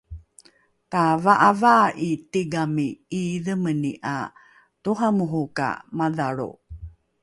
tava’avaa’i 0.91 2.09
tigami 2.31 2.87
’iidhemeni 3.19 3.91
’a 4.13 4.15
toramoro 4.83 5.41
ka 5.57 5.69
madhalro 5.97 6.49